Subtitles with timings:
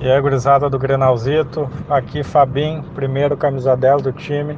[0.00, 4.56] E aí, gurizada do Grenalzito, aqui Fabinho, primeiro camisa 10 do time,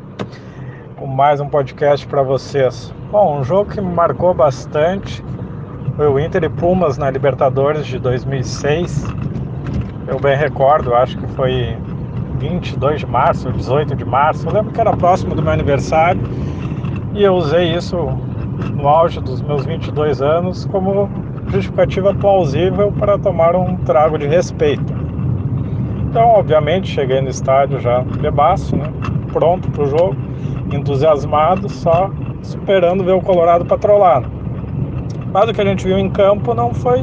[0.97, 2.93] com mais um podcast para vocês.
[3.11, 5.25] Bom, um jogo que me marcou bastante
[5.97, 9.07] foi o Inter e Pumas na Libertadores de 2006.
[10.07, 11.75] Eu bem recordo, acho que foi
[12.39, 14.47] 22 de março, 18 de março.
[14.47, 16.21] Eu lembro que era próximo do meu aniversário
[17.15, 17.97] e eu usei isso
[18.75, 21.09] no auge dos meus 22 anos como
[21.49, 24.90] justificativa plausível para tomar um trago de respeito.
[26.11, 28.91] Então, obviamente, cheguei no estádio já bebaço, né?
[29.33, 30.17] pronto para o jogo,
[30.73, 32.11] entusiasmado, só
[32.43, 34.25] esperando ver o Colorado patrolar.
[35.33, 37.01] Mas o que a gente viu em campo não foi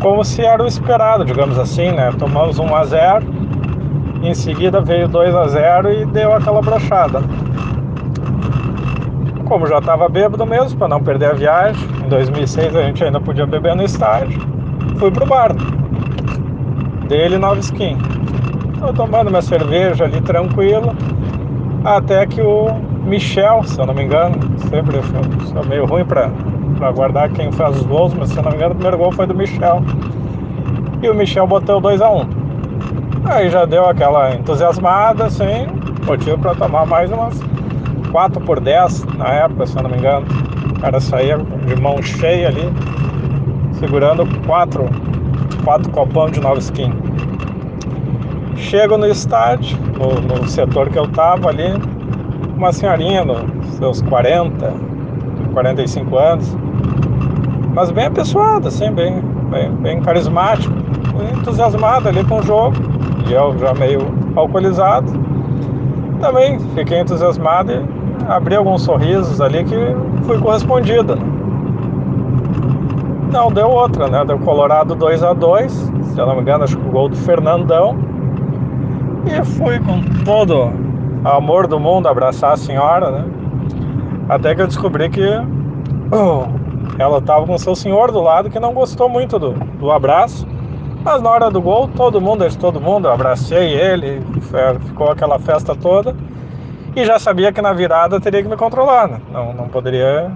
[0.00, 2.10] como se era o esperado, digamos assim, né?
[2.18, 3.26] Tomamos 1 a 0,
[4.22, 7.20] em seguida veio 2 a 0 e deu aquela brochada.
[9.44, 13.20] Como já estava bêbado mesmo, para não perder a viagem, em 2006 a gente ainda
[13.20, 14.40] podia beber no estádio,
[14.98, 15.54] fui pro bar
[17.14, 17.96] dele Nova Skin.
[18.80, 20.92] Tô tomando minha cerveja ali tranquilo,
[21.84, 24.34] até que o Michel, se eu não me engano,
[24.68, 25.00] sempre
[25.46, 26.28] sou meio ruim para
[26.90, 29.28] guardar quem faz os gols, mas se eu não me engano o primeiro gol foi
[29.28, 29.80] do Michel.
[31.00, 32.26] E o Michel botou 2 a 1 um.
[33.26, 35.68] Aí já deu aquela entusiasmada, assim,
[36.04, 37.40] motivo para tomar mais umas
[38.10, 40.26] 4 por 10 na época, se eu não me engano.
[40.76, 42.72] O cara saía de mão cheia ali,
[43.78, 44.90] segurando quatro
[45.64, 47.03] quatro copão de nova skin.
[48.56, 51.72] Chego no estádio, no, no setor que eu tava ali,
[52.56, 54.72] uma senhorinha nos seus 40,
[55.52, 56.56] 45 anos,
[57.74, 60.72] mas bem apessoada, assim, bem, bem, bem carismático,
[61.36, 62.76] entusiasmada ali com o jogo,
[63.28, 64.00] e eu já meio
[64.36, 65.12] alcoolizado.
[66.20, 67.84] Também fiquei entusiasmado e
[68.28, 69.76] abri alguns sorrisos ali que
[70.24, 71.18] fui correspondida.
[73.32, 74.24] Não, deu outra, né?
[74.24, 77.16] Deu Colorado 2 a 2 se eu não me engano, acho que o gol do
[77.16, 77.98] Fernandão.
[79.26, 80.70] E fui com todo
[81.24, 83.24] o amor do mundo abraçar a senhora, né?
[84.28, 85.26] Até que eu descobri que
[86.12, 86.44] oh,
[86.98, 90.46] ela estava com seu senhor do lado que não gostou muito do, do abraço.
[91.02, 94.22] Mas na hora do gol, todo mundo, todo mundo, eu abracei ele,
[94.86, 96.14] ficou aquela festa toda.
[96.96, 99.20] E já sabia que na virada teria que me controlar, né?
[99.32, 100.30] Não, não poderia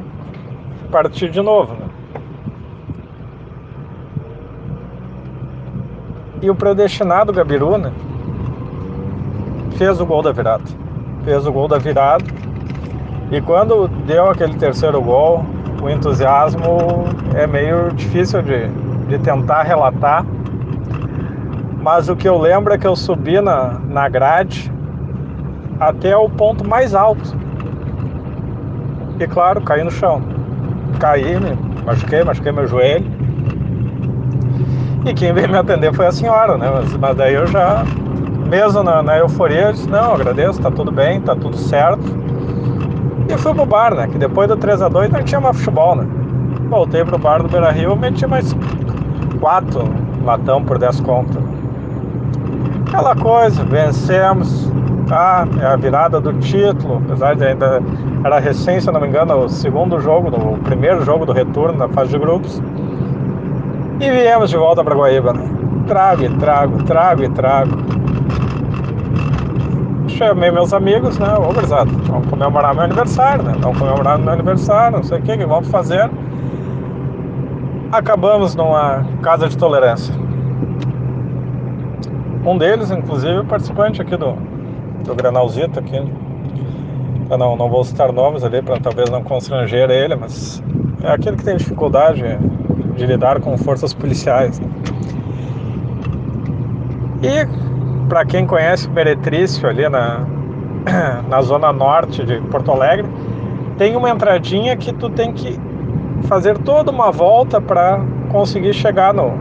[0.91, 1.87] partir de novo, né?
[6.43, 7.93] E o predestinado Gabiru, né,
[9.79, 10.65] fez o gol da virada.
[11.25, 12.25] Fez o gol da virada.
[13.31, 15.45] E quando deu aquele terceiro gol,
[15.81, 18.67] o entusiasmo é meio difícil de,
[19.09, 20.27] de tentar relatar.
[21.81, 24.71] Mas o que eu lembro é que eu subi na, na grade
[25.79, 27.37] até o ponto mais alto.
[29.21, 30.21] E claro, caí no chão.
[30.99, 33.07] Caí, me machuquei, machuquei meu joelho.
[35.07, 36.69] E quem veio me atender foi a senhora, né?
[36.69, 37.85] Mas, mas daí eu já,
[38.49, 42.03] mesmo na, na euforia, disse, não, agradeço, tá tudo bem, tá tudo certo.
[43.29, 44.07] E fui pro bar, né?
[44.09, 46.07] Que depois do 3x2 não tinha mais futebol, né?
[46.71, 48.57] Voltei pro bar do Beira Rio, meti mais
[49.39, 49.89] quatro
[50.25, 51.43] latão por 10 contas.
[52.87, 54.73] Aquela coisa, vencemos,
[55.07, 55.47] tá?
[55.61, 57.83] É a virada do título, apesar de ainda
[58.25, 61.89] era recém, se não me engano, o segundo jogo, o primeiro jogo do retorno na
[61.89, 62.63] fase de grupos.
[64.01, 65.45] E viemos de volta para Guaíba, né?
[65.87, 67.98] Trago e trago, trago e trago.
[70.19, 71.33] Chamei meus amigos, né?
[71.35, 73.55] Ô, vamos comemorar meu aniversário, né?
[73.61, 76.11] Vamos comemorar meu aniversário, não sei o que, que vamos fazer.
[77.93, 80.13] Acabamos numa casa de tolerância.
[82.45, 84.33] Um deles, inclusive, participante aqui do,
[85.05, 86.03] do Granalzito aqui.
[87.31, 90.61] Não, não vou citar nomes ali para talvez não constranger ele, mas
[91.01, 92.25] é aquele que tem dificuldade
[92.97, 94.59] de lidar com forças policiais.
[94.59, 94.69] Né?
[97.23, 97.68] E
[98.09, 100.25] para quem conhece Meretrício ali na,
[101.29, 103.07] na zona norte de Porto Alegre,
[103.77, 105.59] tem uma entradinha que tu tem que
[106.25, 109.35] fazer toda uma volta para conseguir chegar no,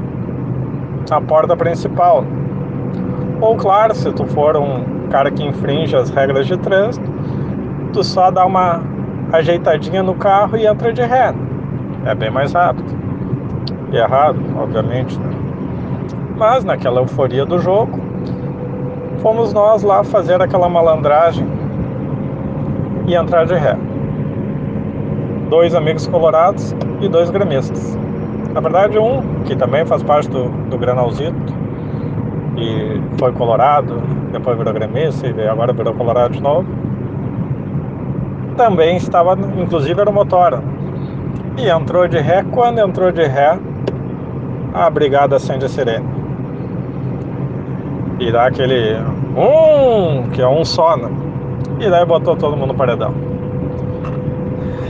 [1.09, 2.23] na porta principal.
[3.41, 7.09] Ou claro, se tu for um cara que infringe as regras de trânsito,
[7.93, 8.81] tu só dá uma
[9.31, 11.33] ajeitadinha no carro e entra de ré.
[12.05, 12.95] É bem mais rápido
[13.91, 15.17] e errado, obviamente.
[15.19, 15.29] Né?
[16.35, 17.99] Mas naquela euforia do jogo,
[19.27, 21.45] fomos nós lá fazer aquela malandragem
[23.05, 23.77] e entrar de ré.
[25.49, 27.99] Dois amigos colorados e dois gremistas.
[28.53, 31.35] Na verdade, um que também faz parte do, do Granalzito
[32.55, 34.01] e foi colorado,
[34.31, 36.65] depois virou gremista e agora virou colorado de novo.
[38.55, 40.63] Também estava, inclusive era motora.
[41.57, 42.45] E entrou de ré.
[42.49, 43.59] Quando entrou de ré,
[44.73, 46.07] a brigada acende a sirene.
[48.19, 48.97] E dá aquele
[49.35, 51.09] um, que é um só, né?
[51.79, 53.13] E daí botou todo mundo no paredão.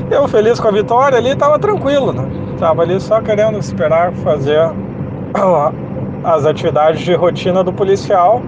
[0.10, 2.26] Eu feliz com a vitória ali, tava tranquilo, né?
[2.58, 4.60] Tava ali só querendo esperar fazer
[6.24, 8.42] as atividades de rotina do policial.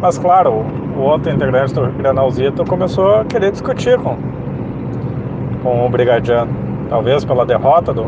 [0.00, 0.64] Mas claro,
[0.96, 4.16] o outro integrante do Granalzito começou a querer discutir com,
[5.62, 6.52] com o brigadiano.
[6.90, 8.04] Talvez pela derrota do,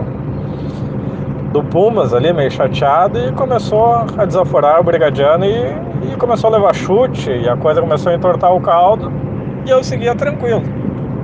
[1.53, 6.57] do Pumas ali, meio chateado, e começou a desaforar o brigadiano e, e começou a
[6.57, 9.13] levar chute, e a coisa começou a entortar o caldo,
[9.65, 10.63] e eu seguia tranquilo.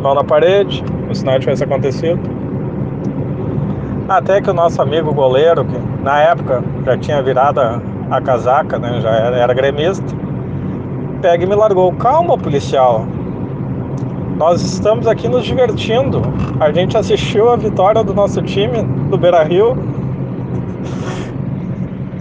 [0.01, 2.21] Mão na parede, como se nada tivesse acontecido.
[4.09, 7.61] Até que o nosso amigo goleiro, que na época já tinha virado
[8.11, 10.05] a, casaca, né, já era, era gremista,
[11.21, 11.93] pega e me largou.
[11.93, 13.07] Calma, policial.
[14.37, 16.21] Nós estamos aqui nos divertindo.
[16.59, 19.77] A gente assistiu a vitória do nosso time do Beira Rio.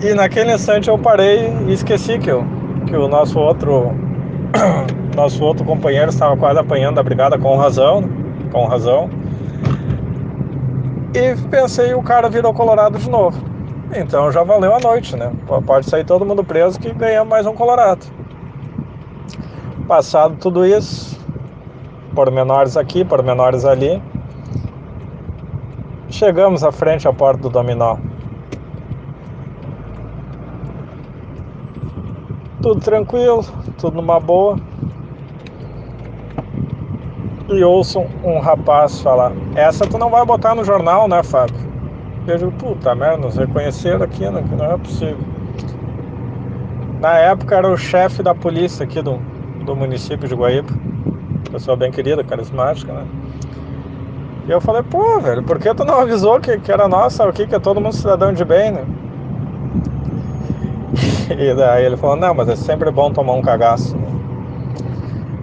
[0.04, 2.44] E naquele instante eu parei e esqueci que, eu,
[2.88, 3.92] que o nosso outro
[5.16, 8.04] nosso outro companheiro estava quase apanhando a brigada com razão,
[8.52, 9.10] com razão.
[11.14, 13.38] E pensei, o cara virou colorado de novo.
[13.94, 15.32] Então já valeu a noite, né?
[15.66, 18.06] Pode sair todo mundo preso que ganha mais um colorado.
[19.88, 21.20] Passado tudo isso,
[22.16, 24.02] pormenores aqui, pormenores ali,
[26.10, 27.98] chegamos à frente à porta do dominó.
[32.62, 33.44] Tudo tranquilo,
[33.80, 34.56] tudo numa boa.
[37.50, 41.56] E ouço um rapaz falar: Essa tu não vai botar no jornal, né, Fábio?
[42.28, 44.44] Eu digo: Puta merda, nos reconheceram aqui, né?
[44.48, 45.18] Que não é possível.
[47.00, 49.18] Na época era o chefe da polícia aqui do,
[49.66, 50.70] do município de Guaíba.
[51.52, 53.08] Pessoa bem querida, carismática, né?
[54.48, 57.48] E eu falei, pô, velho, por que tu não avisou que, que era nossa aqui,
[57.48, 58.86] que é todo mundo cidadão de bem, né?
[61.40, 63.96] E daí ele falou, não, mas é sempre bom tomar um cagaço.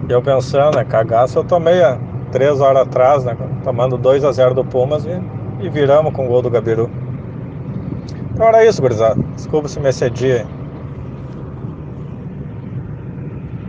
[0.07, 1.97] E eu pensando, né, cagaço eu tomei há
[2.31, 3.35] três horas atrás, né?
[3.63, 5.21] Tomando 2 a 0 do Pumas e,
[5.59, 6.89] e viramos com o gol do Gabiru.
[8.33, 9.21] Então era isso, gurizada.
[9.35, 10.45] Desculpa se me excedi